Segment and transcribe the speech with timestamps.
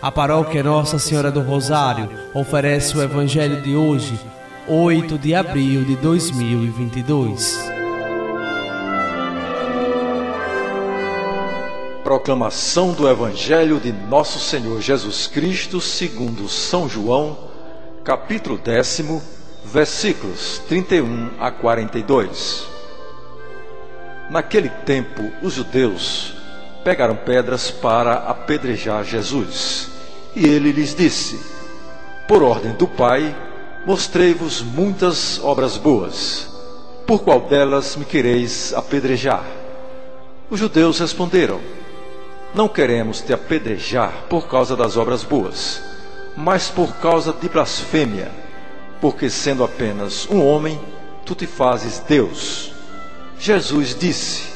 [0.00, 4.20] A paróquia Nossa Senhora do Rosário oferece o Evangelho de hoje,
[4.68, 7.58] 8 de abril de 2022.
[12.04, 17.38] Proclamação do Evangelho de Nosso Senhor Jesus Cristo, segundo São João,
[18.04, 19.22] capítulo décimo,
[19.64, 22.66] versículos 31 a 42.
[24.30, 26.35] Naquele tempo, os judeus
[26.86, 29.88] pegaram pedras para apedrejar Jesus.
[30.36, 31.36] E ele lhes disse:
[32.28, 33.34] Por ordem do Pai,
[33.84, 36.48] mostrei-vos muitas obras boas.
[37.04, 39.44] Por qual delas me quereis apedrejar?
[40.48, 41.60] Os judeus responderam:
[42.54, 45.82] Não queremos te apedrejar por causa das obras boas,
[46.36, 48.30] mas por causa de blasfêmia,
[49.00, 50.80] porque sendo apenas um homem,
[51.24, 52.70] tu te fazes Deus.
[53.40, 54.55] Jesus disse: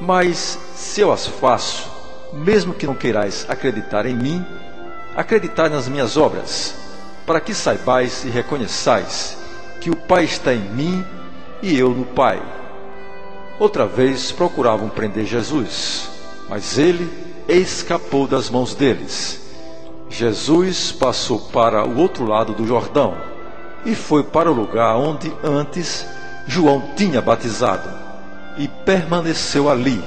[0.00, 1.90] Mas se eu as faço,
[2.32, 4.44] mesmo que não queirais acreditar em mim,
[5.14, 6.74] acreditai nas minhas obras,
[7.24, 9.38] para que saibais e reconheçais
[9.80, 11.04] que o Pai está em mim
[11.62, 12.40] e eu no Pai.
[13.58, 16.10] Outra vez procuravam prender Jesus,
[16.48, 17.10] mas ele
[17.48, 19.40] escapou das mãos deles.
[20.10, 23.16] Jesus passou para o outro lado do Jordão
[23.84, 26.06] e foi para o lugar onde antes
[26.46, 27.95] João tinha batizado
[28.58, 30.02] e permaneceu ali.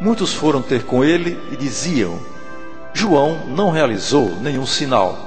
[0.00, 2.18] Muitos foram ter com ele e diziam:
[2.92, 5.18] João não realizou nenhum sinal,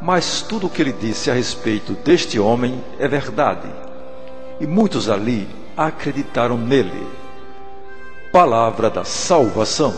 [0.00, 3.68] mas tudo o que ele disse a respeito deste homem é verdade.
[4.60, 7.06] E muitos ali acreditaram nele.
[8.32, 9.94] Palavra da salvação.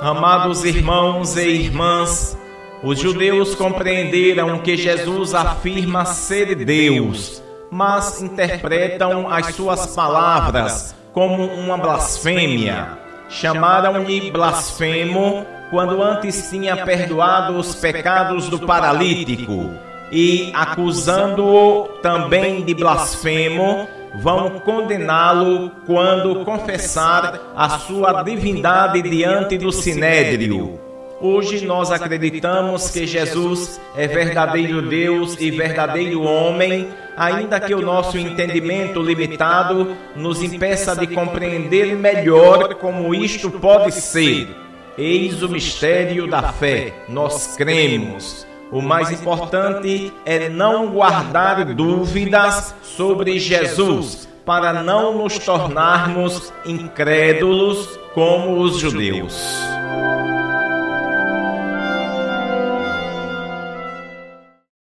[0.00, 2.38] Amados irmãos e irmãs,
[2.82, 11.78] os judeus compreenderam que Jesus afirma ser Deus, mas interpretam as suas palavras como uma
[11.78, 12.98] blasfêmia.
[13.28, 19.70] Chamaram-lhe blasfemo quando antes tinha perdoado os pecados do paralítico
[20.12, 23.88] e, acusando-o também de blasfemo,
[24.20, 30.85] vão condená-lo quando confessar a sua divindade diante do sinédrio.
[31.18, 38.18] Hoje nós acreditamos que Jesus é verdadeiro Deus e verdadeiro homem, ainda que o nosso
[38.18, 44.46] entendimento limitado nos impeça de compreender melhor como isto pode ser.
[44.98, 46.92] Eis o mistério da fé.
[47.08, 48.46] Nós cremos.
[48.70, 58.60] O mais importante é não guardar dúvidas sobre Jesus, para não nos tornarmos incrédulos como
[58.60, 59.66] os judeus.